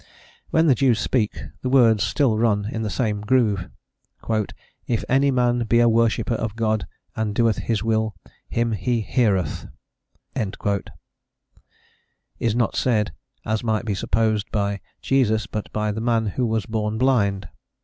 When 0.49 0.65
the 0.65 0.73
Jews 0.73 0.99
speak, 0.99 1.37
the 1.61 1.69
words 1.69 2.03
still 2.03 2.35
run 2.39 2.65
in 2.71 2.81
the 2.81 2.89
same 2.89 3.21
groove: 3.21 3.69
"If 4.87 5.03
any 5.07 5.29
man 5.29 5.65
be 5.65 5.79
a 5.79 5.87
worshipper 5.87 6.33
of 6.33 6.55
God, 6.55 6.87
and 7.15 7.35
doeth 7.35 7.57
His 7.57 7.83
will, 7.83 8.15
him 8.49 8.71
He 8.71 9.01
heareth," 9.01 9.67
is 12.39 12.55
not 12.55 12.75
said, 12.75 13.13
as 13.45 13.63
might 13.63 13.85
be 13.85 13.93
supposed, 13.93 14.49
by 14.51 14.81
Jesus, 15.03 15.45
but 15.45 15.71
by 15.71 15.91
the 15.91 16.01
man 16.01 16.25
who 16.25 16.47
was 16.47 16.65
born 16.65 16.97
blind. 16.97 17.47